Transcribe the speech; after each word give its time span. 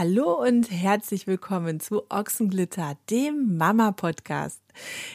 Hallo 0.00 0.32
und 0.32 0.70
herzlich 0.70 1.26
willkommen 1.26 1.78
zu 1.78 2.10
Ochsenglitter, 2.10 2.96
dem 3.10 3.58
Mama-Podcast. 3.58 4.58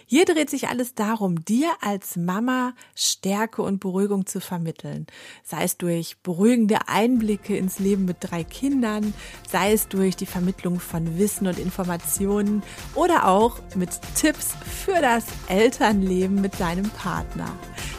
Hier 0.06 0.26
dreht 0.26 0.52
sich 0.52 0.68
alles 0.68 0.94
darum, 0.94 1.44
dir 1.44 1.72
als 1.82 2.18
Mama 2.18 2.76
Stärke 2.94 3.64
und 3.64 3.80
Beruhigung 3.80 4.28
zu 4.28 4.40
vermitteln. 4.40 5.08
Sei 5.44 5.64
es 5.64 5.80
durch 5.80 6.18
beruhigende 6.22 6.88
Einblicke 6.88 7.58
ins 7.58 7.80
Leben 7.80 8.06
mit 8.06 8.18
drei 8.20 8.44
Kindern, 8.44 9.16
sei 9.50 9.74
es 9.74 9.88
durch 9.88 10.18
die 10.18 10.28
Vermittlung 10.28 10.80
von 10.80 11.18
Wissen 11.18 11.48
und 11.48 11.58
Informationen 11.58 12.62
oder 12.94 13.28
auch 13.28 13.58
mit 13.74 13.90
Tipps 14.16 14.54
für 14.84 15.02
das 15.02 15.26
Elternleben 15.50 16.40
mit 16.42 16.60
deinem 16.60 16.92
Partner. 16.92 17.52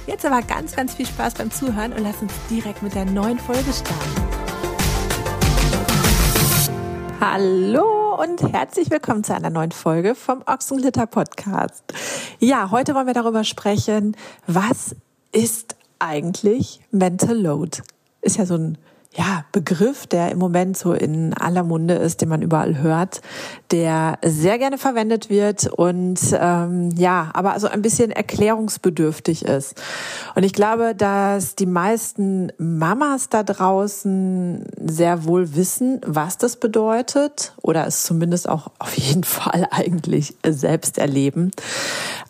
Jetzt 0.06 0.24
aber 0.24 0.40
ganz, 0.40 0.76
ganz 0.76 0.94
viel 0.94 1.06
Spaß 1.06 1.34
beim 1.34 1.50
Zuhören 1.50 1.92
und 1.92 2.04
lass 2.04 2.22
uns 2.22 2.32
direkt 2.48 2.84
mit 2.84 2.94
der 2.94 3.06
neuen 3.06 3.40
Folge 3.40 3.72
starten. 3.72 4.35
Hallo 7.20 8.20
und 8.22 8.42
herzlich 8.52 8.90
willkommen 8.90 9.24
zu 9.24 9.34
einer 9.34 9.48
neuen 9.48 9.72
Folge 9.72 10.14
vom 10.14 10.42
Ochsenglitter 10.46 11.06
Podcast. 11.06 11.82
Ja, 12.40 12.70
heute 12.70 12.94
wollen 12.94 13.06
wir 13.06 13.14
darüber 13.14 13.42
sprechen, 13.42 14.16
was 14.46 14.94
ist 15.32 15.76
eigentlich 15.98 16.80
Mental 16.90 17.36
Load? 17.36 17.78
Ist 18.20 18.36
ja 18.36 18.44
so 18.44 18.56
ein 18.56 18.78
ja, 19.16 19.44
Begriff, 19.52 20.06
der 20.06 20.30
im 20.30 20.38
Moment 20.38 20.76
so 20.76 20.92
in 20.92 21.32
aller 21.32 21.62
Munde 21.62 21.94
ist, 21.94 22.20
den 22.20 22.28
man 22.28 22.42
überall 22.42 22.78
hört, 22.78 23.22
der 23.70 24.18
sehr 24.22 24.58
gerne 24.58 24.76
verwendet 24.76 25.30
wird 25.30 25.66
und 25.66 26.20
ähm, 26.38 26.90
ja, 26.96 27.30
aber 27.32 27.54
also 27.54 27.66
ein 27.66 27.80
bisschen 27.80 28.10
erklärungsbedürftig 28.10 29.46
ist. 29.46 29.80
Und 30.34 30.42
ich 30.42 30.52
glaube, 30.52 30.94
dass 30.94 31.54
die 31.54 31.66
meisten 31.66 32.52
Mamas 32.58 33.30
da 33.30 33.42
draußen 33.42 34.66
sehr 34.84 35.24
wohl 35.24 35.54
wissen, 35.54 36.00
was 36.04 36.36
das 36.36 36.56
bedeutet 36.56 37.54
oder 37.62 37.86
es 37.86 38.02
zumindest 38.02 38.48
auch 38.48 38.70
auf 38.78 38.96
jeden 38.98 39.24
Fall 39.36 39.66
eigentlich 39.70 40.36
selbst 40.46 40.98
erleben 40.98 41.52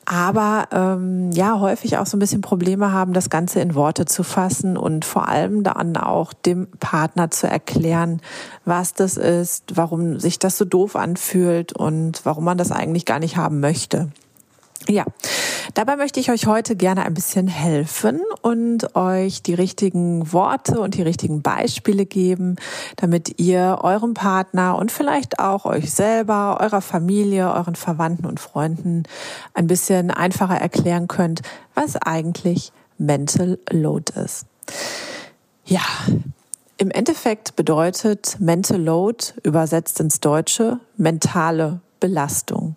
aber 0.06 0.68
ähm, 0.70 1.32
ja 1.32 1.58
häufig 1.60 1.98
auch 1.98 2.06
so 2.06 2.16
ein 2.16 2.20
bisschen 2.20 2.40
Probleme 2.40 2.92
haben, 2.92 3.12
das 3.12 3.28
Ganze 3.28 3.60
in 3.60 3.74
Worte 3.74 4.06
zu 4.06 4.22
fassen 4.22 4.76
und 4.76 5.04
vor 5.04 5.28
allem 5.28 5.64
dann 5.64 5.96
auch 5.96 6.32
dem 6.32 6.68
Partner 6.78 7.30
zu 7.30 7.48
erklären, 7.48 8.22
was 8.64 8.94
das 8.94 9.16
ist, 9.16 9.76
warum 9.76 10.18
sich 10.20 10.38
das 10.38 10.56
so 10.56 10.64
doof 10.64 10.96
anfühlt 10.96 11.72
und 11.72 12.20
warum 12.24 12.44
man 12.44 12.56
das 12.56 12.70
eigentlich 12.70 13.04
gar 13.04 13.18
nicht 13.18 13.36
haben 13.36 13.60
möchte. 13.60 14.08
Ja, 14.88 15.04
dabei 15.74 15.96
möchte 15.96 16.20
ich 16.20 16.30
euch 16.30 16.46
heute 16.46 16.76
gerne 16.76 17.04
ein 17.04 17.14
bisschen 17.14 17.48
helfen 17.48 18.20
und 18.42 18.94
euch 18.94 19.42
die 19.42 19.54
richtigen 19.54 20.32
Worte 20.32 20.80
und 20.80 20.94
die 20.94 21.02
richtigen 21.02 21.42
Beispiele 21.42 22.06
geben, 22.06 22.54
damit 22.94 23.40
ihr 23.40 23.78
eurem 23.82 24.14
Partner 24.14 24.78
und 24.78 24.92
vielleicht 24.92 25.40
auch 25.40 25.64
euch 25.64 25.92
selber, 25.92 26.58
eurer 26.60 26.80
Familie, 26.80 27.52
euren 27.52 27.74
Verwandten 27.74 28.26
und 28.26 28.38
Freunden 28.38 29.02
ein 29.54 29.66
bisschen 29.66 30.12
einfacher 30.12 30.56
erklären 30.56 31.08
könnt, 31.08 31.42
was 31.74 31.96
eigentlich 31.96 32.72
Mental 32.96 33.58
Load 33.70 34.12
ist. 34.24 34.46
Ja, 35.64 35.80
im 36.78 36.92
Endeffekt 36.92 37.56
bedeutet 37.56 38.36
Mental 38.38 38.80
Load 38.80 39.32
übersetzt 39.42 39.98
ins 39.98 40.20
Deutsche 40.20 40.78
mentale 40.96 41.80
Belastung. 41.98 42.76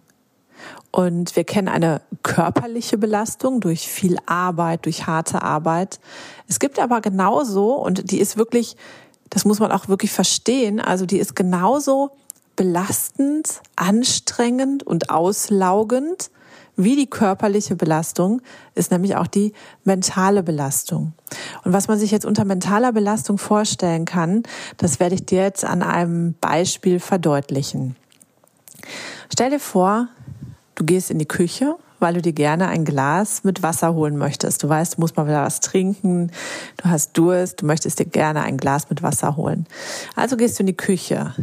Und 0.92 1.36
wir 1.36 1.44
kennen 1.44 1.68
eine 1.68 2.02
körperliche 2.24 2.98
Belastung 2.98 3.60
durch 3.60 3.88
viel 3.88 4.18
Arbeit, 4.26 4.86
durch 4.86 5.08
harte 5.08 5.42
Arbeit. 5.42 6.00
Es 6.48 6.60
gibt 6.60 6.80
aber 6.80 7.02
genauso, 7.02 7.74
und 7.74 8.12
die 8.12 8.20
ist 8.20 8.38
wirklich, 8.38 8.76
das 9.30 9.46
muss 9.46 9.60
man 9.60 9.72
auch 9.72 9.88
wirklich 9.88 10.12
verstehen, 10.12 10.80
also 10.80 11.06
die 11.06 11.20
ist 11.20 11.36
genauso 11.36 12.12
belastend, 12.56 13.62
anstrengend 13.76 14.84
und 14.84 15.10
auslaugend 15.10 16.32
wie 16.80 16.96
die 16.96 17.08
körperliche 17.10 17.76
Belastung, 17.76 18.42
ist 18.73 18.89
nämlich 18.89 19.17
auch 19.17 19.28
die 19.28 19.52
mentale 19.83 20.44
Belastung. 20.44 21.12
Und 21.66 21.73
was 21.73 21.89
man 21.89 22.00
sich 22.00 22.10
jetzt 22.10 22.26
unter 22.26 22.45
mentaler 22.45 22.94
Belastung 22.94 23.38
vorstellen 23.38 24.06
kann, 24.06 24.44
das 24.78 25.02
werde 25.02 25.16
ich 25.16 25.26
dir 25.26 25.44
jetzt 25.44 25.66
an 25.66 25.83
einem 25.83 26.36
Beispiel 26.39 27.02
verdeutlichen. 27.02 27.98
Stell 29.32 29.50
dir 29.50 29.60
vor, 29.60 30.08
Du 30.80 30.86
gehst 30.86 31.12
in 31.12 31.20
die 31.20 31.28
Küche, 31.28 31.76
weil 32.00 32.14
du 32.14 32.22
dir 32.22 32.32
gerne 32.32 32.70
ein 32.70 32.86
Glas 32.86 33.44
mit 33.44 33.62
Wasser 33.62 33.94
holen 33.94 34.16
möchtest. 34.16 34.64
Du 34.64 34.70
weißt, 34.70 34.95
du 34.95 35.02
musst 35.02 35.17
mal 35.17 35.28
wieder 35.28 35.44
was 35.44 35.60
trinken, 35.60 36.32
du 36.78 36.90
hast 36.90 37.17
Durst, 37.17 37.62
du 37.62 37.66
möchtest 37.66 38.00
dir 38.00 38.06
gerne 38.06 38.44
ein 38.44 38.56
Glas 38.56 38.89
mit 38.89 39.04
Wasser 39.04 39.36
holen. 39.36 39.68
Also 40.16 40.38
gehst 40.38 40.58
du 40.58 40.64
in 40.64 40.68
die 40.68 40.78
Küche. 40.78 41.34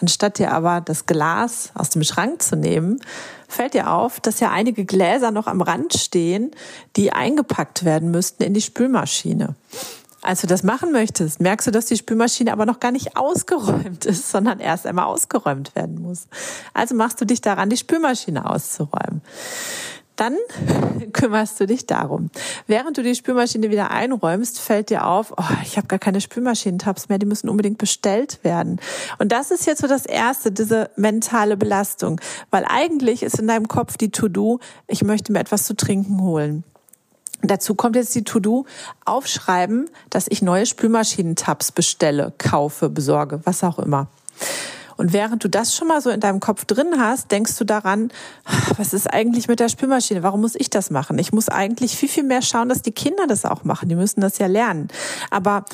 Anstatt 0.00 0.38
dir 0.38 0.52
aber 0.52 0.80
das 0.80 1.04
Glas 1.04 1.70
aus 1.74 1.90
dem 1.90 2.02
Schrank 2.02 2.40
zu 2.40 2.56
nehmen, 2.56 3.02
fällt 3.46 3.74
dir 3.74 3.90
auf, 3.90 4.20
dass 4.20 4.40
ja 4.40 4.50
einige 4.50 4.86
Gläser 4.86 5.32
noch 5.32 5.46
am 5.46 5.60
Rand 5.60 5.92
stehen, 5.92 6.52
die 6.96 7.12
eingepackt 7.12 7.84
werden 7.84 8.10
müssten 8.10 8.42
in 8.42 8.54
die 8.54 8.62
Spülmaschine. 8.62 9.54
Als 10.22 10.42
du 10.42 10.46
das 10.46 10.62
machen 10.62 10.92
möchtest, 10.92 11.40
merkst 11.40 11.66
du, 11.66 11.70
dass 11.70 11.86
die 11.86 11.96
Spülmaschine 11.96 12.52
aber 12.52 12.66
noch 12.66 12.78
gar 12.78 12.92
nicht 12.92 13.16
ausgeräumt 13.16 14.04
ist, 14.04 14.30
sondern 14.30 14.60
erst 14.60 14.86
einmal 14.86 15.06
ausgeräumt 15.06 15.74
werden 15.74 16.02
muss. 16.02 16.26
Also 16.74 16.94
machst 16.94 17.20
du 17.20 17.24
dich 17.24 17.40
daran, 17.40 17.70
die 17.70 17.78
Spülmaschine 17.78 18.48
auszuräumen. 18.48 19.22
Dann 20.16 20.36
kümmerst 21.14 21.58
du 21.58 21.66
dich 21.66 21.86
darum. 21.86 22.28
Während 22.66 22.98
du 22.98 23.02
die 23.02 23.14
Spülmaschine 23.14 23.70
wieder 23.70 23.90
einräumst, 23.90 24.60
fällt 24.60 24.90
dir 24.90 25.06
auf, 25.06 25.32
oh, 25.38 25.54
ich 25.62 25.78
habe 25.78 25.86
gar 25.86 25.98
keine 25.98 26.20
Spülmaschinentabs 26.20 27.08
mehr, 27.08 27.18
die 27.18 27.24
müssen 27.24 27.48
unbedingt 27.48 27.78
bestellt 27.78 28.38
werden. 28.42 28.78
Und 29.18 29.32
das 29.32 29.50
ist 29.50 29.64
jetzt 29.64 29.80
so 29.80 29.86
das 29.86 30.04
Erste, 30.04 30.52
diese 30.52 30.90
mentale 30.96 31.56
Belastung. 31.56 32.20
Weil 32.50 32.66
eigentlich 32.68 33.22
ist 33.22 33.38
in 33.38 33.48
deinem 33.48 33.68
Kopf 33.68 33.96
die 33.96 34.10
To-Do, 34.10 34.60
ich 34.86 35.02
möchte 35.02 35.32
mir 35.32 35.40
etwas 35.40 35.64
zu 35.64 35.74
trinken 35.74 36.20
holen. 36.20 36.64
Dazu 37.42 37.74
kommt 37.74 37.96
jetzt 37.96 38.14
die 38.14 38.24
To-Do, 38.24 38.66
aufschreiben, 39.04 39.88
dass 40.10 40.26
ich 40.28 40.42
neue 40.42 40.66
Spülmaschinentabs 40.66 41.72
bestelle, 41.72 42.32
kaufe, 42.36 42.90
besorge, 42.90 43.40
was 43.44 43.64
auch 43.64 43.78
immer. 43.78 44.08
Und 45.00 45.14
während 45.14 45.42
du 45.42 45.48
das 45.48 45.74
schon 45.74 45.88
mal 45.88 46.02
so 46.02 46.10
in 46.10 46.20
deinem 46.20 46.40
Kopf 46.40 46.66
drin 46.66 46.96
hast, 46.98 47.30
denkst 47.30 47.56
du 47.56 47.64
daran, 47.64 48.10
was 48.76 48.92
ist 48.92 49.10
eigentlich 49.10 49.48
mit 49.48 49.58
der 49.58 49.70
Spülmaschine? 49.70 50.22
Warum 50.22 50.42
muss 50.42 50.54
ich 50.54 50.68
das 50.68 50.90
machen? 50.90 51.18
Ich 51.18 51.32
muss 51.32 51.48
eigentlich 51.48 51.96
viel, 51.96 52.10
viel 52.10 52.22
mehr 52.22 52.42
schauen, 52.42 52.68
dass 52.68 52.82
die 52.82 52.92
Kinder 52.92 53.26
das 53.26 53.46
auch 53.46 53.64
machen. 53.64 53.88
Die 53.88 53.94
müssen 53.94 54.20
das 54.20 54.36
ja 54.36 54.46
lernen. 54.46 54.88
Aber 55.30 55.64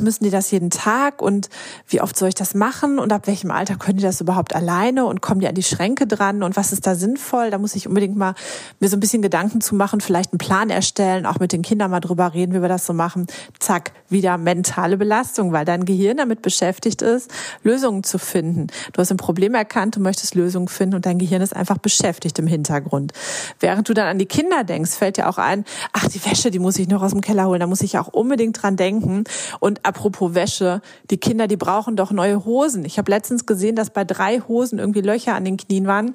müssen 0.00 0.24
die 0.24 0.30
das 0.30 0.50
jeden 0.50 0.70
Tag? 0.70 1.20
Und 1.20 1.50
wie 1.86 2.00
oft 2.00 2.16
soll 2.16 2.30
ich 2.30 2.34
das 2.34 2.54
machen? 2.54 2.98
Und 2.98 3.12
ab 3.12 3.26
welchem 3.26 3.50
Alter 3.50 3.76
können 3.76 3.98
die 3.98 4.04
das 4.04 4.22
überhaupt 4.22 4.56
alleine? 4.56 5.04
Und 5.04 5.20
kommen 5.20 5.40
die 5.40 5.48
an 5.48 5.54
die 5.54 5.62
Schränke 5.62 6.06
dran? 6.06 6.42
Und 6.42 6.56
was 6.56 6.72
ist 6.72 6.86
da 6.86 6.94
sinnvoll? 6.94 7.50
Da 7.50 7.58
muss 7.58 7.74
ich 7.74 7.86
unbedingt 7.86 8.16
mal 8.16 8.34
mir 8.80 8.88
so 8.88 8.96
ein 8.96 9.00
bisschen 9.00 9.20
Gedanken 9.20 9.60
zu 9.60 9.74
machen, 9.74 10.00
vielleicht 10.00 10.32
einen 10.32 10.38
Plan 10.38 10.70
erstellen, 10.70 11.26
auch 11.26 11.40
mit 11.40 11.52
den 11.52 11.60
Kindern 11.60 11.90
mal 11.90 12.00
drüber 12.00 12.32
reden, 12.32 12.54
wie 12.54 12.62
wir 12.62 12.70
das 12.70 12.86
so 12.86 12.94
machen. 12.94 13.26
Zack, 13.58 13.92
wieder 14.08 14.38
mentale 14.38 14.96
Belastung, 14.96 15.52
weil 15.52 15.66
dein 15.66 15.84
Gehirn 15.84 16.16
damit 16.16 16.40
beschäftigt 16.40 17.02
ist, 17.02 17.30
Lösungen 17.62 18.02
zu 18.02 18.16
finden 18.16 18.61
finden. 18.62 18.92
Du 18.92 19.00
hast 19.00 19.10
ein 19.10 19.16
Problem 19.16 19.54
erkannt, 19.54 19.96
du 19.96 20.00
möchtest 20.00 20.34
Lösungen 20.34 20.68
finden 20.68 20.96
und 20.96 21.06
dein 21.06 21.18
Gehirn 21.18 21.42
ist 21.42 21.54
einfach 21.54 21.78
beschäftigt 21.78 22.38
im 22.38 22.46
Hintergrund. 22.46 23.12
Während 23.60 23.88
du 23.88 23.94
dann 23.94 24.06
an 24.06 24.18
die 24.18 24.26
Kinder 24.26 24.64
denkst, 24.64 24.92
fällt 24.92 25.16
dir 25.16 25.28
auch 25.28 25.38
ein, 25.38 25.64
ach, 25.92 26.08
die 26.08 26.24
Wäsche, 26.24 26.50
die 26.50 26.58
muss 26.58 26.78
ich 26.78 26.88
noch 26.88 27.02
aus 27.02 27.12
dem 27.12 27.20
Keller 27.20 27.46
holen, 27.46 27.60
da 27.60 27.66
muss 27.66 27.80
ich 27.80 27.98
auch 27.98 28.08
unbedingt 28.08 28.62
dran 28.62 28.76
denken. 28.76 29.24
Und 29.60 29.84
apropos 29.84 30.34
Wäsche, 30.34 30.80
die 31.10 31.18
Kinder, 31.18 31.46
die 31.46 31.56
brauchen 31.56 31.96
doch 31.96 32.10
neue 32.10 32.44
Hosen. 32.44 32.84
Ich 32.84 32.98
habe 32.98 33.10
letztens 33.10 33.46
gesehen, 33.46 33.76
dass 33.76 33.90
bei 33.90 34.04
drei 34.04 34.40
Hosen 34.40 34.78
irgendwie 34.78 35.00
Löcher 35.00 35.34
an 35.34 35.44
den 35.44 35.56
Knien 35.56 35.86
waren. 35.86 36.14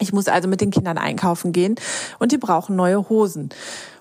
Ich 0.00 0.12
muss 0.12 0.28
also 0.28 0.46
mit 0.46 0.60
den 0.60 0.70
Kindern 0.70 0.96
einkaufen 0.96 1.52
gehen 1.52 1.74
und 2.20 2.30
die 2.30 2.38
brauchen 2.38 2.76
neue 2.76 3.08
Hosen. 3.08 3.48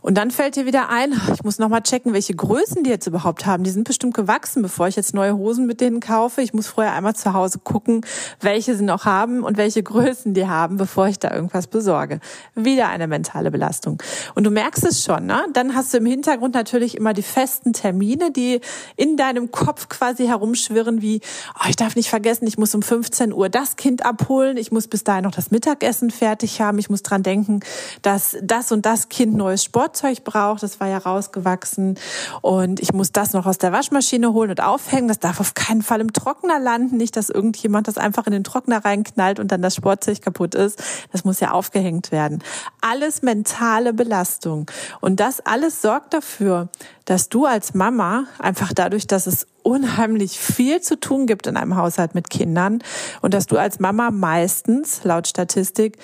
Und 0.01 0.17
dann 0.17 0.31
fällt 0.31 0.55
dir 0.55 0.65
wieder 0.65 0.89
ein, 0.89 1.13
ich 1.33 1.43
muss 1.43 1.59
noch 1.59 1.69
mal 1.69 1.81
checken, 1.81 2.13
welche 2.13 2.35
Größen 2.35 2.83
die 2.83 2.89
jetzt 2.89 3.07
überhaupt 3.07 3.45
haben. 3.45 3.63
Die 3.63 3.69
sind 3.69 3.83
bestimmt 3.83 4.13
gewachsen, 4.13 4.61
bevor 4.61 4.87
ich 4.87 4.95
jetzt 4.95 5.13
neue 5.13 5.35
Hosen 5.37 5.65
mit 5.65 5.81
denen 5.81 5.99
kaufe. 5.99 6.41
Ich 6.41 6.53
muss 6.53 6.67
vorher 6.67 6.93
einmal 6.93 7.15
zu 7.15 7.33
Hause 7.33 7.59
gucken, 7.59 8.01
welche 8.39 8.75
sie 8.75 8.83
noch 8.83 9.05
haben 9.05 9.43
und 9.43 9.57
welche 9.57 9.83
Größen 9.83 10.33
die 10.33 10.47
haben, 10.47 10.77
bevor 10.77 11.07
ich 11.07 11.19
da 11.19 11.33
irgendwas 11.33 11.67
besorge. 11.67 12.19
Wieder 12.55 12.89
eine 12.89 13.07
mentale 13.07 13.51
Belastung. 13.51 14.01
Und 14.35 14.43
du 14.43 14.51
merkst 14.51 14.85
es 14.85 15.03
schon, 15.03 15.25
ne? 15.25 15.45
Dann 15.53 15.75
hast 15.75 15.93
du 15.93 15.97
im 15.97 16.05
Hintergrund 16.05 16.53
natürlich 16.53 16.95
immer 16.95 17.13
die 17.13 17.23
festen 17.23 17.73
Termine, 17.73 18.31
die 18.31 18.61
in 18.95 19.17
deinem 19.17 19.51
Kopf 19.51 19.89
quasi 19.89 20.27
herumschwirren, 20.27 21.01
wie, 21.01 21.21
oh, 21.55 21.67
ich 21.69 21.75
darf 21.75 21.95
nicht 21.95 22.09
vergessen, 22.09 22.47
ich 22.47 22.57
muss 22.57 22.75
um 22.75 22.81
15 22.81 23.33
Uhr 23.33 23.49
das 23.49 23.75
Kind 23.75 24.05
abholen, 24.05 24.57
ich 24.57 24.71
muss 24.71 24.87
bis 24.87 25.03
dahin 25.03 25.23
noch 25.23 25.31
das 25.31 25.51
Mittagessen 25.51 26.11
fertig 26.11 26.61
haben, 26.61 26.77
ich 26.77 26.89
muss 26.89 27.03
dran 27.03 27.23
denken, 27.23 27.61
dass 28.01 28.37
das 28.41 28.71
und 28.71 28.85
das 28.85 29.09
Kind 29.09 29.35
neues 29.35 29.63
Sport 29.63 29.86
Werkzeug 29.87 30.23
brauche. 30.25 30.59
Das 30.59 30.79
war 30.81 30.87
ja 30.87 30.97
rausgewachsen. 30.97 31.97
Und 32.41 32.81
ich 32.81 32.91
muss 32.91 33.13
das 33.13 33.31
noch 33.31 33.45
aus 33.45 33.57
der 33.57 33.71
Waschmaschine 33.71 34.33
holen 34.33 34.49
und 34.49 34.61
aufhängen. 34.61 35.07
Das 35.07 35.19
darf 35.19 35.39
auf 35.39 35.53
keinen 35.53 35.81
Fall 35.81 36.01
im 36.01 36.11
Trockner 36.11 36.59
landen. 36.59 36.97
Nicht, 36.97 37.15
dass 37.15 37.29
irgendjemand 37.29 37.87
das 37.87 37.97
einfach 37.97 38.27
in 38.27 38.33
den 38.33 38.43
Trockner 38.43 38.83
reinknallt 38.83 39.39
und 39.39 39.51
dann 39.51 39.61
das 39.61 39.75
Sportzeug 39.75 40.21
kaputt 40.21 40.55
ist. 40.55 40.83
Das 41.13 41.23
muss 41.23 41.39
ja 41.39 41.51
aufgehängt 41.51 42.11
werden. 42.11 42.43
Alles 42.81 43.21
mentale 43.21 43.93
Belastung. 43.93 44.69
Und 44.99 45.21
das 45.21 45.39
alles 45.39 45.81
sorgt 45.81 46.13
dafür, 46.13 46.67
dass 47.05 47.29
du 47.29 47.45
als 47.45 47.73
Mama 47.73 48.25
einfach 48.39 48.73
dadurch, 48.73 49.07
dass 49.07 49.25
es 49.27 49.47
unheimlich 49.63 50.37
viel 50.37 50.81
zu 50.81 50.99
tun 50.99 51.27
gibt 51.27 51.47
in 51.47 51.55
einem 51.55 51.77
Haushalt 51.77 52.13
mit 52.13 52.29
Kindern 52.29 52.79
und 53.21 53.33
dass 53.33 53.47
du 53.47 53.57
als 53.57 53.79
Mama 53.79 54.11
meistens, 54.11 55.03
laut 55.03 55.27
Statistik, 55.27 55.97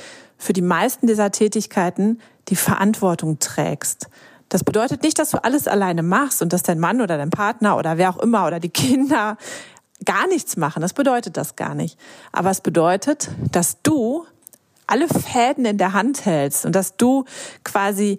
für 0.43 0.53
die 0.53 0.61
meisten 0.61 1.07
dieser 1.07 1.31
Tätigkeiten 1.31 2.19
die 2.49 2.55
Verantwortung 2.55 3.39
trägst. 3.39 4.09
Das 4.49 4.63
bedeutet 4.63 5.01
nicht, 5.01 5.17
dass 5.17 5.31
du 5.31 5.43
alles 5.43 5.67
alleine 5.67 6.03
machst 6.03 6.41
und 6.41 6.53
dass 6.53 6.63
dein 6.63 6.79
Mann 6.79 7.01
oder 7.01 7.17
dein 7.17 7.29
Partner 7.29 7.77
oder 7.77 7.97
wer 7.97 8.09
auch 8.09 8.19
immer 8.19 8.45
oder 8.45 8.59
die 8.59 8.69
Kinder 8.69 9.37
gar 10.05 10.27
nichts 10.27 10.57
machen. 10.57 10.81
Das 10.81 10.93
bedeutet 10.93 11.37
das 11.37 11.55
gar 11.55 11.75
nicht. 11.75 11.97
Aber 12.33 12.51
es 12.51 12.59
bedeutet, 12.59 13.29
dass 13.51 13.81
du 13.83 14.25
alle 14.85 15.07
Fäden 15.07 15.63
in 15.63 15.77
der 15.77 15.93
Hand 15.93 16.25
hältst 16.25 16.65
und 16.65 16.75
dass 16.75 16.97
du 16.97 17.23
quasi, 17.63 18.17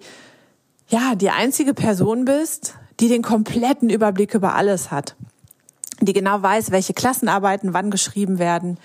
ja, 0.87 1.13
die 1.13 1.29
einzige 1.29 1.75
Person 1.75 2.25
bist, 2.25 2.73
die 2.99 3.07
den 3.07 3.21
kompletten 3.21 3.89
Überblick 3.91 4.33
über 4.33 4.55
alles 4.55 4.89
hat. 4.89 5.15
Die 6.01 6.13
genau 6.13 6.41
weiß, 6.41 6.71
welche 6.71 6.93
Klassenarbeiten 6.93 7.73
wann 7.73 7.91
geschrieben 7.91 8.39
werden, 8.39 8.79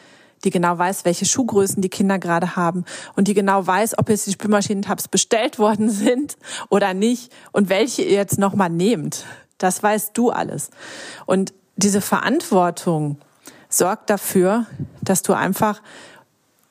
die 0.44 0.50
genau 0.50 0.78
weiß, 0.78 1.04
welche 1.04 1.26
Schuhgrößen 1.26 1.82
die 1.82 1.88
Kinder 1.88 2.18
gerade 2.18 2.56
haben 2.56 2.84
und 3.16 3.28
die 3.28 3.34
genau 3.34 3.66
weiß, 3.66 3.98
ob 3.98 4.08
jetzt 4.08 4.26
die 4.26 4.32
Spülmaschinentabs 4.32 5.08
bestellt 5.08 5.58
worden 5.58 5.90
sind 5.90 6.36
oder 6.68 6.94
nicht 6.94 7.32
und 7.52 7.68
welche 7.68 8.02
ihr 8.02 8.16
jetzt 8.16 8.38
nochmal 8.38 8.70
nehmt. 8.70 9.24
Das 9.58 9.82
weißt 9.82 10.12
du 10.14 10.30
alles. 10.30 10.70
Und 11.26 11.52
diese 11.76 12.00
Verantwortung 12.00 13.18
sorgt 13.68 14.10
dafür, 14.10 14.66
dass 15.02 15.22
du 15.22 15.32
einfach 15.32 15.82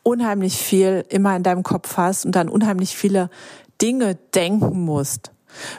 unheimlich 0.04 0.58
viel 0.58 1.06
immer 1.10 1.36
in 1.36 1.44
deinem 1.44 1.64
Kopf 1.64 1.98
hast 1.98 2.26
und 2.26 2.34
dann 2.34 2.50
unheimlich 2.50 2.98
viele 2.98 3.30
Dinge 3.82 4.16
denken 4.34 4.82
musst. 4.82 5.32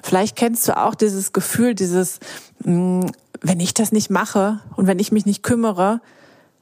Vielleicht 0.03 0.37
kennst 0.37 0.67
du 0.69 0.77
auch 0.77 0.95
dieses 0.95 1.33
Gefühl, 1.33 1.75
dieses, 1.75 2.21
mm, 2.65 3.03
wenn 3.41 3.61
ich 3.61 3.75
das 3.75 3.93
nicht 3.93 4.11
mache 4.11 4.61
und 4.77 4.87
wenn 4.87 4.99
ich 4.99 5.13
mich 5.13 5.27
nicht 5.27 5.43
kümmere, 5.43 6.01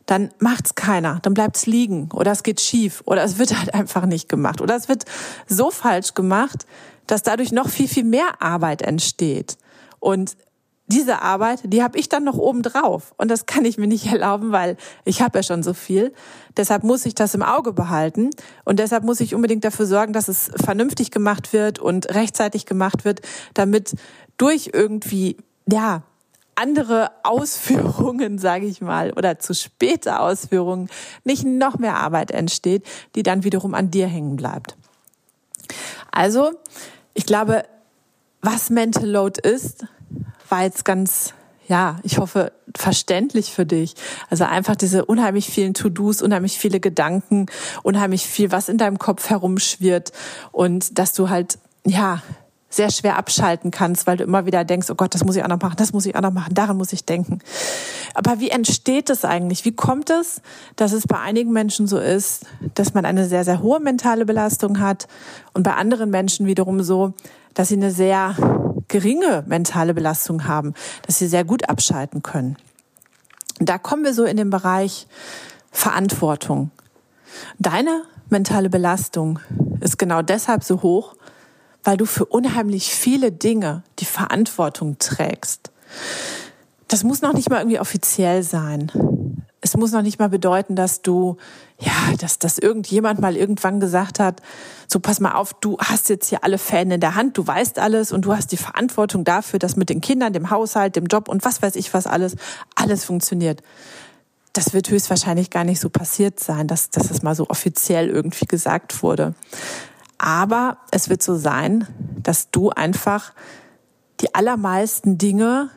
dann 0.08 0.31
macht's 0.38 0.75
keiner, 0.75 1.19
dann 1.20 1.34
bleibt's 1.34 1.66
liegen 1.66 2.08
oder 2.14 2.32
es 2.32 2.43
geht 2.43 2.62
schief 2.62 3.02
oder 3.05 3.22
es 3.22 3.38
wird 3.38 3.56
halt 3.56 3.75
einfach 3.75 4.06
nicht 4.06 4.28
gemacht 4.28 4.62
oder 4.62 4.75
es 4.75 4.88
wird 4.88 5.05
so 5.46 5.70
falsch 5.70 6.14
gemacht, 6.14 6.66
dass 7.06 7.22
dadurch 7.22 7.52
noch 7.52 7.69
viel 7.69 7.88
viel 7.88 8.05
mehr 8.05 8.40
Arbeit 8.40 8.81
entsteht. 8.81 9.58
Und 10.00 10.37
diese 10.87 11.20
Arbeit, 11.20 11.60
die 11.64 11.82
habe 11.82 11.99
ich 11.99 12.08
dann 12.08 12.25
noch 12.25 12.38
oben 12.38 12.62
drauf. 12.62 13.12
Und 13.19 13.31
das 13.31 13.44
kann 13.44 13.66
ich 13.66 13.76
mir 13.76 13.87
nicht 13.87 14.06
erlauben, 14.12 14.50
weil 14.50 14.78
ich 15.05 15.20
habe 15.20 15.38
ja 15.38 15.43
schon 15.43 15.62
so 15.62 15.75
viel. 15.75 16.14
Deshalb 16.56 16.84
muss 16.84 17.05
ich 17.05 17.14
das 17.14 17.34
im 17.34 17.43
Auge 17.43 17.75
behalten. 17.75 18.31
Und 18.64 18.78
deshalb 18.78 19.05
muss 19.05 19.20
ich 19.20 19.34
unbedingt 19.34 19.64
dafür 19.64 19.84
sorgen, 19.84 20.14
dass 20.14 20.28
es 20.28 20.50
vernünftig 20.56 21.10
gemacht 21.10 21.52
wird 21.52 21.78
und 21.78 22.14
rechtzeitig 22.14 22.64
gemacht 22.64 23.05
wird, 23.05 23.20
damit 23.52 23.94
durch 24.38 24.70
irgendwie, 24.72 25.37
ja, 25.70 26.05
andere 26.58 27.12
Ausführungen, 27.22 28.38
sage 28.38 28.66
ich 28.66 28.81
mal, 28.81 29.12
oder 29.12 29.38
zu 29.38 29.55
späte 29.55 30.19
Ausführungen 30.20 30.88
nicht 31.25 31.44
noch 31.44 31.78
mehr 31.78 31.96
Arbeit 31.96 32.31
entsteht, 32.31 32.84
die 33.14 33.22
dann 33.22 33.44
wiederum 33.44 33.75
an 33.75 33.90
dir 33.90 34.08
hängen 34.08 34.37
bleibt. 34.37 34.76
Also, 36.10 36.50
ich 37.14 37.26
glaube, 37.26 37.64
was 38.43 38.70
Mental 38.70 39.08
Load 39.08 39.40
ist, 39.40 39.87
war 40.49 40.62
jetzt 40.62 40.84
ganz, 40.84 41.34
ja, 41.69 41.99
ich 42.02 42.19
hoffe, 42.19 42.52
verständlich 42.76 43.52
für 43.52 43.66
dich. 43.66 43.94
Also 44.31 44.44
einfach 44.44 44.76
diese 44.76 45.05
unheimlich 45.05 45.49
vielen 45.49 45.75
To-Dos, 45.75 46.22
unheimlich 46.22 46.58
viele 46.58 46.81
Gedanken, 46.81 47.46
unheimlich 47.82 48.26
viel, 48.26 48.50
was 48.50 48.69
in 48.69 48.78
deinem 48.78 48.99
Kopf 48.99 49.31
herumschwirrt 49.31 50.12
und 50.52 50.99
dass 50.99 51.12
du 51.12 51.28
halt, 51.28 51.58
ja, 51.84 52.22
sehr 52.70 52.91
schwer 52.91 53.17
abschalten 53.17 53.70
kannst, 53.70 54.06
weil 54.06 54.19
du 54.19 54.25
immer 54.25 54.44
wieder 54.44 54.65
denkst, 54.65 54.91
oh 54.91 54.94
Gott, 54.94 55.15
das 55.15 55.25
muss 55.25 55.37
ich 55.37 55.43
auch 55.43 55.49
noch 55.49 55.61
machen, 55.61 55.76
das 55.79 55.93
muss 55.93 56.05
ich 56.05 56.15
auch 56.17 56.20
noch 56.20 56.32
machen, 56.32 56.55
daran 56.55 56.76
muss 56.76 56.93
ich 56.93 57.05
denken. 57.05 57.38
Aber 58.15 58.41
wie 58.41 58.50
entsteht 58.50 59.09
es 59.09 59.25
eigentlich? 59.25 59.65
Wie 59.65 59.75
kommt 59.75 60.11
es, 60.11 60.43
dass 60.76 60.93
es 60.93 61.06
bei 61.06 61.19
einigen 61.19 61.53
Menschen 61.53 61.87
so 61.87 61.99
ist, 61.99 62.44
dass 62.75 62.93
man 62.93 63.06
eine 63.06 63.26
sehr, 63.26 63.44
sehr 63.44 63.62
hohe 63.62 63.81
mentale 63.81 64.26
Belastung 64.26 64.81
hat 64.81 65.09
und 65.55 65.62
bei 65.62 65.75
anderen 65.75 66.11
Menschen 66.11 66.47
wiederum 66.47 66.82
so, 66.82 67.15
dass 67.55 67.69
sie 67.69 67.76
eine 67.76 67.91
sehr 67.91 68.37
geringe 68.88 69.44
mentale 69.47 69.94
Belastung 69.94 70.47
haben, 70.47 70.75
dass 71.06 71.19
sie 71.19 71.26
sehr 71.26 71.44
gut 71.44 71.69
abschalten 71.69 72.23
können. 72.23 72.56
Da 73.61 73.79
kommen 73.79 74.05
wir 74.05 74.15
so 74.15 74.25
in 74.25 74.37
den 74.37 74.50
Bereich 74.50 75.06
Verantwortung. 75.70 76.70
Deine 77.59 78.03
mentale 78.31 78.70
Belastung 78.70 79.38
ist 79.81 79.99
genau 79.99 80.23
deshalb 80.23 80.65
so 80.65 80.82
hoch, 80.82 81.15
weil 81.88 81.96
du 81.96 82.05
für 82.05 82.26
unheimlich 82.26 82.94
viele 82.94 83.32
Dinge 83.32 83.82
die 83.99 84.05
Verantwortung 84.05 84.99
trägst. 84.99 85.73
Das 86.87 87.02
muss 87.02 87.23
noch 87.23 87.32
nicht 87.32 87.49
mal 87.49 87.61
irgendwie 87.61 87.81
offiziell 87.81 88.43
sein 88.43 88.93
es 89.61 89.76
muss 89.76 89.93
noch 89.93 90.02
nicht 90.02 90.19
mal 90.19 90.29
bedeuten, 90.29 90.76
dass 90.76 91.02
du, 91.02 91.37
ja, 91.79 91.93
dass, 92.19 92.38
dass 92.38 92.58
irgendjemand 92.58 93.20
mal 93.20 93.37
irgendwann 93.37 93.81
gesagt 93.81 94.20
hat, 94.20 94.40
so 94.87 95.00
pass 95.00 95.20
mal 95.20 95.32
auf, 95.32 95.52
du 95.55 95.79
hast 95.79 96.08
jetzt 96.08 96.29
hier 96.29 96.44
alle 96.44 96.58
Fäden 96.58 96.93
in 96.93 97.00
der 97.00 97.14
Hand, 97.14 97.37
du 97.37 97.46
weißt 97.46 97.79
alles 97.79 98.12
und 98.12 98.23
du 98.25 98.34
hast 98.34 98.52
die 98.52 98.56
Verantwortung 98.56 99.25
dafür, 99.25 99.58
dass 99.58 99.76
mit 99.76 99.88
den 99.88 100.00
Kindern, 100.00 100.32
dem 100.32 100.50
Haushalt, 100.50 100.96
dem 100.96 101.06
Job 101.06 101.29
und 101.29 101.44
was 101.44 101.61
weiß 101.61 101.76
ich 101.76 101.93
was 101.93 102.06
alles, 102.06 102.37
alles 102.76 103.05
funktioniert. 103.05 103.62
Das 104.52 104.73
wird 104.73 104.91
höchstwahrscheinlich 104.91 105.50
gar 105.50 105.64
nicht 105.64 105.81
so 105.81 105.91
passiert 105.91 106.41
sein, 106.41 106.67
dass, 106.67 106.91
dass 106.91 107.11
es 107.11 107.23
mal 107.23 107.34
so 107.34 107.49
offiziell 107.49 108.08
irgendwie 108.08 108.46
gesagt 108.46 109.02
wurde. 109.02 109.34
Aber 110.19 110.79
es 110.91 111.09
wird 111.09 111.23
so 111.23 111.37
sein, 111.37 111.87
dass 112.23 112.50
du 112.50 112.70
einfach 112.70 113.32
die 114.20 114.35
allermeisten 114.35 115.17
Dinge 115.17 115.70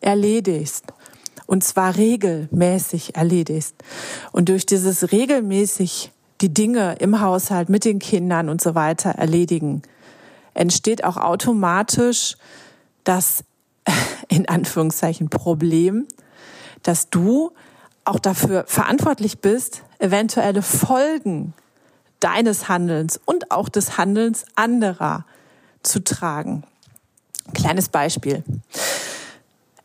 erledigst 0.00 0.92
und 1.46 1.62
zwar 1.62 1.96
regelmäßig 1.96 3.14
erledigst. 3.14 3.74
Und 4.32 4.48
durch 4.48 4.64
dieses 4.64 5.12
regelmäßig 5.12 6.10
die 6.40 6.52
Dinge 6.52 6.96
im 6.98 7.20
Haushalt 7.20 7.68
mit 7.68 7.84
den 7.84 7.98
Kindern 7.98 8.48
und 8.48 8.62
so 8.62 8.74
weiter 8.74 9.10
erledigen, 9.10 9.82
entsteht 10.54 11.04
auch 11.04 11.18
automatisch 11.18 12.36
das 13.04 13.44
in 14.28 14.48
Anführungszeichen 14.48 15.28
Problem, 15.28 16.06
dass 16.82 17.10
du 17.10 17.52
auch 18.04 18.18
dafür 18.18 18.64
verantwortlich 18.66 19.40
bist, 19.40 19.82
eventuelle 19.98 20.62
Folgen 20.62 21.52
deines 22.22 22.68
Handelns 22.68 23.20
und 23.24 23.50
auch 23.50 23.68
des 23.68 23.98
Handelns 23.98 24.44
anderer 24.54 25.24
zu 25.82 26.02
tragen. 26.02 26.64
Kleines 27.54 27.88
Beispiel. 27.88 28.44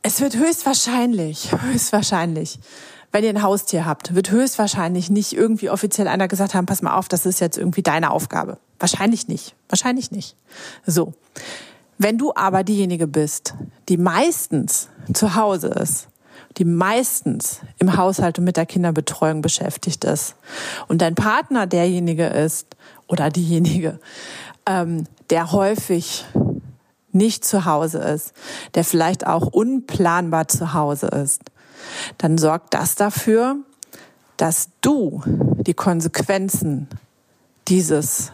Es 0.02 0.22
wird 0.22 0.38
höchstwahrscheinlich, 0.38 1.52
höchstwahrscheinlich, 1.62 2.60
wenn 3.12 3.24
ihr 3.24 3.30
ein 3.30 3.42
Haustier 3.42 3.86
habt, 3.86 4.16
wird 4.16 4.32
höchstwahrscheinlich 4.32 5.10
nicht 5.10 5.34
irgendwie 5.34 5.70
offiziell 5.70 6.08
einer 6.08 6.28
gesagt 6.28 6.54
haben, 6.54 6.66
pass 6.66 6.82
mal 6.82 6.96
auf, 6.96 7.08
das 7.08 7.26
ist 7.26 7.40
jetzt 7.40 7.58
irgendwie 7.58 7.82
deine 7.82 8.12
Aufgabe. 8.12 8.58
Wahrscheinlich 8.80 9.28
nicht. 9.28 9.56
Wahrscheinlich 9.70 10.12
nicht. 10.12 10.36
So. 10.86 11.14
Wenn 11.98 12.18
du 12.18 12.32
aber 12.36 12.64
diejenige 12.64 13.08
bist, 13.08 13.56
die 13.90 13.98
meistens 13.98 14.90
zu 15.14 15.36
Hause 15.36 15.70
ist, 15.70 16.10
die 16.58 16.66
meistens 16.66 17.62
im 17.78 17.98
Haushalt 17.98 18.40
und 18.40 18.46
mit 18.46 18.58
der 18.58 18.66
Kinderbetreuung 18.66 19.42
beschäftigt 19.42 20.04
ist. 20.04 20.36
Und 20.88 21.02
dein 21.02 21.16
Partner 21.16 21.68
derjenige 21.68 22.26
ist 22.26 22.76
oder 23.08 23.30
diejenige, 23.30 24.00
ähm, 24.66 25.06
der 25.30 25.52
häufig 25.52 26.26
nicht 27.12 27.46
zu 27.46 27.66
Hause 27.66 28.00
ist, 28.00 28.34
der 28.76 28.84
vielleicht 28.84 29.26
auch 29.26 29.48
unplanbar 29.48 30.48
zu 30.48 30.74
Hause 30.74 31.08
ist, 31.08 31.42
dann 32.18 32.38
sorgt 32.38 32.74
das 32.74 32.96
dafür, 32.96 33.58
dass 34.38 34.70
du 34.82 35.24
die 35.26 35.74
Konsequenzen 35.74 36.88
dieses 37.68 38.32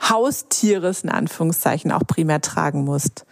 Haustieres 0.00 1.02
in 1.02 1.10
Anführungszeichen 1.10 1.92
auch 1.92 2.06
primär 2.06 2.40
tragen 2.40 2.84
musst. 2.84 3.24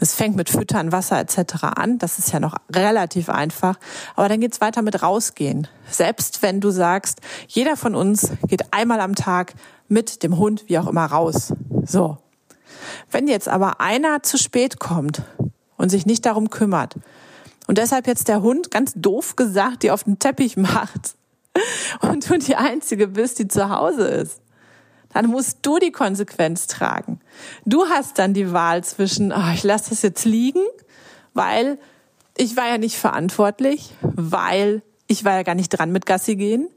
Es 0.00 0.14
fängt 0.14 0.36
mit 0.36 0.50
Füttern, 0.50 0.92
Wasser 0.92 1.18
etc. 1.20 1.64
an. 1.76 1.98
Das 1.98 2.18
ist 2.18 2.32
ja 2.32 2.40
noch 2.40 2.56
relativ 2.74 3.28
einfach. 3.28 3.78
Aber 4.16 4.28
dann 4.28 4.40
geht's 4.40 4.60
weiter 4.60 4.82
mit 4.82 5.02
rausgehen. 5.02 5.68
Selbst 5.88 6.42
wenn 6.42 6.60
du 6.60 6.70
sagst, 6.70 7.20
jeder 7.48 7.76
von 7.76 7.94
uns 7.94 8.32
geht 8.48 8.72
einmal 8.72 9.00
am 9.00 9.14
Tag 9.14 9.54
mit 9.88 10.22
dem 10.22 10.36
Hund, 10.38 10.64
wie 10.68 10.78
auch 10.78 10.86
immer, 10.88 11.06
raus. 11.06 11.52
So. 11.84 12.18
Wenn 13.10 13.28
jetzt 13.28 13.48
aber 13.48 13.80
einer 13.80 14.22
zu 14.22 14.38
spät 14.38 14.78
kommt 14.78 15.22
und 15.76 15.90
sich 15.90 16.06
nicht 16.06 16.26
darum 16.26 16.50
kümmert 16.50 16.94
und 17.66 17.78
deshalb 17.78 18.06
jetzt 18.06 18.28
der 18.28 18.42
Hund 18.42 18.70
ganz 18.70 18.92
doof 18.96 19.36
gesagt 19.36 19.82
die 19.82 19.90
auf 19.90 20.04
den 20.04 20.18
Teppich 20.18 20.56
macht 20.56 21.14
und 22.00 22.28
du 22.28 22.38
die 22.38 22.56
Einzige 22.56 23.08
bist, 23.08 23.38
die 23.38 23.48
zu 23.48 23.68
Hause 23.68 24.06
ist, 24.08 24.40
dann 25.12 25.26
musst 25.26 25.58
du 25.62 25.78
die 25.78 25.92
Konsequenz 25.92 26.66
tragen. 26.66 27.20
Du 27.64 27.86
hast 27.86 28.18
dann 28.18 28.34
die 28.34 28.52
Wahl 28.52 28.84
zwischen, 28.84 29.32
oh, 29.32 29.50
ich 29.52 29.62
lasse 29.62 29.90
das 29.90 30.02
jetzt 30.02 30.24
liegen, 30.24 30.62
weil 31.34 31.78
ich 32.36 32.56
war 32.56 32.68
ja 32.68 32.78
nicht 32.78 32.96
verantwortlich, 32.96 33.92
weil 34.02 34.82
ich 35.06 35.24
war 35.24 35.34
ja 35.34 35.42
gar 35.42 35.54
nicht 35.54 35.70
dran 35.70 35.92
mit 35.92 36.06
Gassi 36.06 36.36
gehen, 36.36 36.68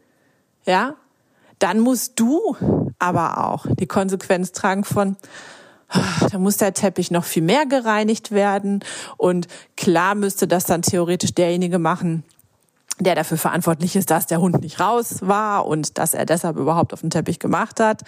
ja, 0.65 0.95
dann 1.59 1.79
musst 1.79 2.19
du 2.19 2.57
aber 2.99 3.45
auch 3.45 3.65
die 3.69 3.87
Konsequenz 3.87 4.51
tragen 4.51 4.83
von, 4.83 5.15
da 6.31 6.39
muss 6.39 6.57
der 6.57 6.73
Teppich 6.73 7.11
noch 7.11 7.23
viel 7.23 7.43
mehr 7.43 7.65
gereinigt 7.65 8.31
werden. 8.31 8.83
Und 9.17 9.47
klar 9.77 10.15
müsste 10.15 10.47
das 10.47 10.65
dann 10.65 10.81
theoretisch 10.81 11.33
derjenige 11.33 11.79
machen, 11.79 12.23
der 12.99 13.15
dafür 13.15 13.37
verantwortlich 13.37 13.95
ist, 13.95 14.11
dass 14.11 14.27
der 14.27 14.39
Hund 14.39 14.61
nicht 14.61 14.79
raus 14.79 15.17
war 15.21 15.65
und 15.65 15.97
dass 15.97 16.13
er 16.13 16.25
deshalb 16.25 16.57
überhaupt 16.57 16.93
auf 16.93 17.01
den 17.01 17.09
Teppich 17.09 17.39
gemacht 17.39 17.79
hat. 17.79 18.03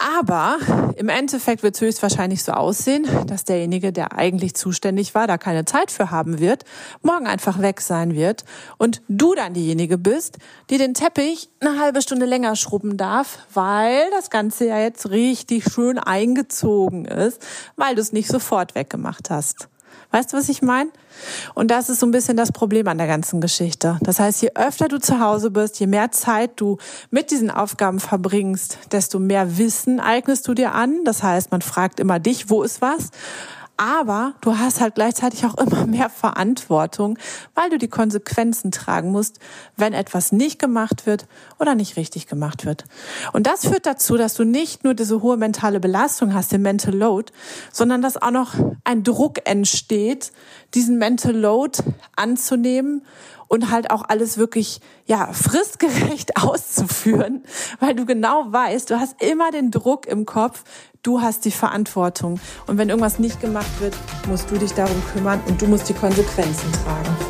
Aber 0.00 0.58
im 0.94 1.08
Endeffekt 1.08 1.64
wird 1.64 1.74
es 1.74 1.80
höchstwahrscheinlich 1.80 2.44
so 2.44 2.52
aussehen, 2.52 3.08
dass 3.26 3.44
derjenige, 3.44 3.92
der 3.92 4.16
eigentlich 4.16 4.54
zuständig 4.54 5.16
war, 5.16 5.26
da 5.26 5.38
keine 5.38 5.64
Zeit 5.64 5.90
für 5.90 6.12
haben 6.12 6.38
wird, 6.38 6.64
morgen 7.02 7.26
einfach 7.26 7.60
weg 7.60 7.80
sein 7.80 8.14
wird 8.14 8.44
und 8.78 9.02
du 9.08 9.34
dann 9.34 9.54
diejenige 9.54 9.98
bist, 9.98 10.38
die 10.70 10.78
den 10.78 10.94
Teppich 10.94 11.50
eine 11.58 11.80
halbe 11.80 12.00
Stunde 12.00 12.26
länger 12.26 12.54
schrubben 12.54 12.96
darf, 12.96 13.40
weil 13.52 14.08
das 14.12 14.30
Ganze 14.30 14.68
ja 14.68 14.78
jetzt 14.78 15.10
richtig 15.10 15.64
schön 15.64 15.98
eingezogen 15.98 17.04
ist, 17.04 17.44
weil 17.74 17.96
du 17.96 18.00
es 18.00 18.12
nicht 18.12 18.28
sofort 18.28 18.76
weggemacht 18.76 19.30
hast. 19.30 19.68
Weißt 20.10 20.32
du, 20.32 20.38
was 20.38 20.48
ich 20.48 20.62
meine? 20.62 20.90
Und 21.54 21.70
das 21.70 21.90
ist 21.90 22.00
so 22.00 22.06
ein 22.06 22.12
bisschen 22.12 22.36
das 22.36 22.52
Problem 22.52 22.88
an 22.88 22.96
der 22.96 23.06
ganzen 23.06 23.40
Geschichte. 23.40 23.98
Das 24.02 24.20
heißt, 24.20 24.40
je 24.40 24.52
öfter 24.54 24.88
du 24.88 24.98
zu 24.98 25.20
Hause 25.20 25.50
bist, 25.50 25.78
je 25.80 25.86
mehr 25.86 26.10
Zeit 26.12 26.52
du 26.56 26.78
mit 27.10 27.30
diesen 27.30 27.50
Aufgaben 27.50 28.00
verbringst, 28.00 28.78
desto 28.92 29.18
mehr 29.18 29.58
Wissen 29.58 30.00
eignest 30.00 30.48
du 30.48 30.54
dir 30.54 30.74
an. 30.74 31.04
Das 31.04 31.22
heißt, 31.22 31.50
man 31.50 31.60
fragt 31.60 32.00
immer 32.00 32.20
dich, 32.20 32.48
wo 32.48 32.62
ist 32.62 32.80
was? 32.80 33.10
Aber 33.78 34.34
du 34.40 34.58
hast 34.58 34.80
halt 34.80 34.96
gleichzeitig 34.96 35.46
auch 35.46 35.56
immer 35.56 35.86
mehr 35.86 36.10
Verantwortung, 36.10 37.16
weil 37.54 37.70
du 37.70 37.78
die 37.78 37.88
Konsequenzen 37.88 38.72
tragen 38.72 39.12
musst, 39.12 39.38
wenn 39.76 39.94
etwas 39.94 40.32
nicht 40.32 40.58
gemacht 40.58 41.06
wird 41.06 41.26
oder 41.60 41.76
nicht 41.76 41.96
richtig 41.96 42.26
gemacht 42.26 42.66
wird. 42.66 42.84
Und 43.32 43.46
das 43.46 43.66
führt 43.66 43.86
dazu, 43.86 44.16
dass 44.16 44.34
du 44.34 44.44
nicht 44.44 44.82
nur 44.82 44.94
diese 44.94 45.22
hohe 45.22 45.36
mentale 45.36 45.78
Belastung 45.78 46.34
hast, 46.34 46.50
den 46.50 46.62
Mental 46.62 46.94
Load, 46.94 47.32
sondern 47.72 48.02
dass 48.02 48.20
auch 48.20 48.32
noch 48.32 48.54
ein 48.82 49.04
Druck 49.04 49.48
entsteht, 49.48 50.32
diesen 50.74 50.98
Mental 50.98 51.34
Load 51.34 51.78
anzunehmen 52.16 53.02
und 53.48 53.70
halt 53.70 53.90
auch 53.90 54.04
alles 54.08 54.38
wirklich, 54.38 54.80
ja, 55.06 55.32
fristgerecht 55.32 56.36
auszuführen, 56.42 57.44
weil 57.80 57.94
du 57.94 58.06
genau 58.06 58.52
weißt, 58.52 58.90
du 58.90 59.00
hast 59.00 59.20
immer 59.22 59.50
den 59.50 59.70
Druck 59.70 60.06
im 60.06 60.26
Kopf, 60.26 60.64
du 61.02 61.20
hast 61.20 61.44
die 61.44 61.50
Verantwortung. 61.50 62.38
Und 62.66 62.78
wenn 62.78 62.88
irgendwas 62.88 63.18
nicht 63.18 63.40
gemacht 63.40 63.80
wird, 63.80 63.96
musst 64.28 64.50
du 64.50 64.58
dich 64.58 64.72
darum 64.72 65.02
kümmern 65.12 65.40
und 65.46 65.60
du 65.60 65.66
musst 65.66 65.88
die 65.88 65.94
Konsequenzen 65.94 66.70
tragen. 66.72 67.27